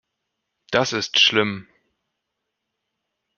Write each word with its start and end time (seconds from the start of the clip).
Das 0.71 0.93
ist 0.93 1.19
schlimm. 1.19 1.67